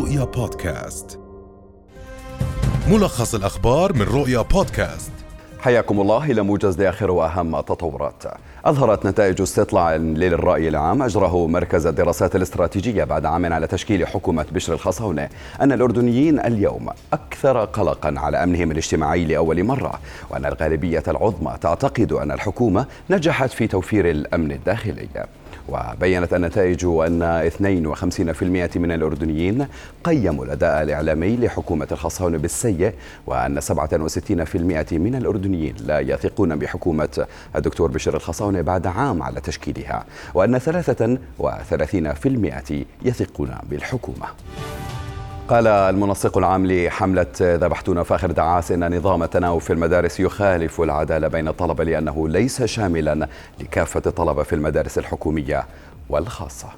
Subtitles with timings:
[0.00, 1.18] رؤيا بودكاست.
[2.88, 5.12] ملخص الأخبار من رؤيا بودكاست.
[5.58, 8.22] حياكم الله إلى موجز لآخر وأهم التطورات.
[8.64, 14.72] أظهرت نتائج استطلاع للرأي العام أجره مركز الدراسات الاستراتيجية بعد عام على تشكيل حكومة بشر
[14.72, 15.28] الخصاونة
[15.60, 22.32] أن الأردنيين اليوم أكثر قلقا على أمنهم الاجتماعي لأول مرة وأن الغالبية العظمى تعتقد أن
[22.32, 25.08] الحكومة نجحت في توفير الأمن الداخلي.
[25.70, 27.56] وبينت النتائج أن 52%
[28.76, 29.66] من الأردنيين
[30.04, 32.92] قيموا الأداء الإعلامي لحكومة الخصاونة بالسيء
[33.26, 33.72] وأن 67%
[34.92, 40.04] من الأردنيين لا يثقون بحكومة الدكتور بشير الخصاونة بعد عام على تشكيلها
[40.34, 44.26] وأن 33% يثقون بالحكومة.
[45.50, 51.48] قال المنسق العام لحملة ذبحتونا فاخر دعاس إن نظام التناوب في المدارس يخالف العدالة بين
[51.48, 53.28] الطلبة لأنه ليس شاملا
[53.60, 55.66] لكافة الطلبة في المدارس الحكومية
[56.08, 56.68] والخاصة.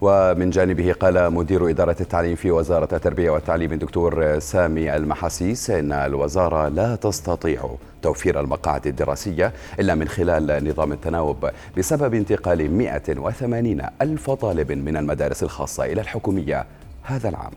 [0.00, 6.68] ومن جانبه قال مدير إدارة التعليم في وزارة التربية والتعليم الدكتور سامي المحاسيس إن الوزارة
[6.68, 7.70] لا تستطيع
[8.02, 15.42] توفير المقاعد الدراسية إلا من خلال نظام التناوب بسبب انتقال 180 ألف طالب من المدارس
[15.42, 16.66] الخاصة إلى الحكومية
[17.02, 17.52] هذا العام.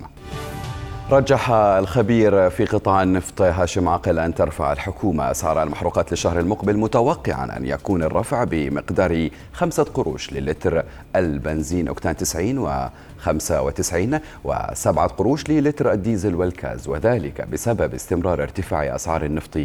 [1.11, 5.31] رجح الخبير في قطاع النفط هاشم عقل أن ترفع الحكومة.
[5.31, 10.83] أسعار المحروقات للشهر المقبل متوقعا أن يكون الرفع بمقدار خمسة قروش للتر
[11.15, 12.89] البنزين أوكتان 90 و
[13.19, 19.59] 95 وسبعة قروش للتر الديزل والكاز وذلك بسبب استمرار ارتفاع أسعار النفط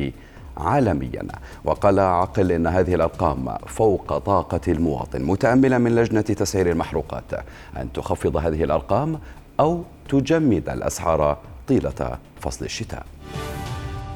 [0.57, 1.27] عالميا.
[1.65, 7.33] وقال عقل إن هذه الأرقام فوق طاقة المواطن متاملا من لجنة تسعير المحروقات.
[7.77, 9.19] أن تخفض هذه الأرقام
[9.61, 13.03] أو تجمد الأسعار طيلة فصل الشتاء.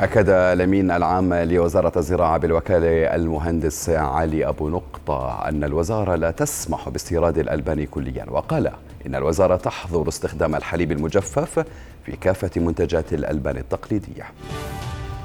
[0.00, 7.38] أكد الأمين العام لوزارة الزراعة بالوكالة المهندس علي أبو نقطة أن الوزارة لا تسمح باستيراد
[7.38, 8.70] الألبان كليا وقال
[9.06, 11.64] إن الوزارة تحظر استخدام الحليب المجفف
[12.06, 14.24] في كافة منتجات الألبان التقليدية.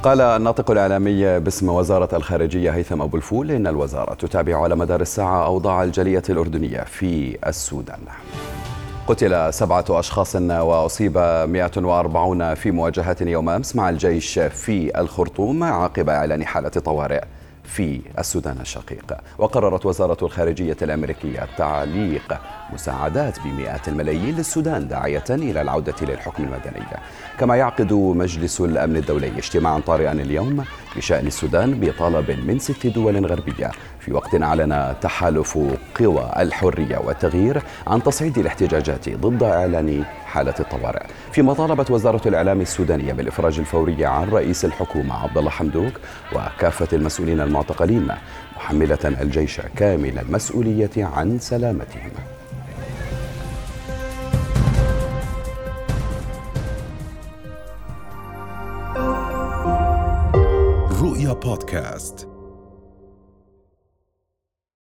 [0.04, 5.46] قال الناطق الإعلامي باسم وزارة الخارجية هيثم أبو الفول إن الوزارة تتابع على مدار الساعة
[5.46, 8.00] أوضاع الجالية الأردنية في السودان.
[9.10, 16.46] قتل سبعة أشخاص وأصيب 140 في مواجهات يوم أمس مع الجيش في الخرطوم عقب إعلان
[16.46, 17.22] حالة طوارئ
[17.64, 19.18] في السودان الشقيق.
[19.38, 22.40] وقررت وزارة الخارجية الأمريكية تعليق
[22.74, 26.86] مساعدات بمئات الملايين للسودان داعية إلى العودة للحكم المدني.
[27.40, 30.64] كما يعقد مجلس الأمن الدولي اجتماعا طارئا اليوم
[30.96, 33.72] بشأن السودان بطلب من ست دول غربية.
[34.00, 35.60] في وقت أعلن تحالف
[36.00, 41.06] قوى الحرية والتغيير عن تصعيد الاحتجاجات ضد إعلان حالة الطوارئ.
[41.32, 45.94] فيما طالبت وزارة الإعلام السودانية بالإفراج الفوري عن رئيس الحكومة عبد الله حمدوك
[46.34, 48.08] وكافة المسؤولين المعتقلين
[48.56, 52.12] محملة الجيش كامل المسؤولية عن سلامتهم.
[61.00, 62.29] رؤيا بودكاست.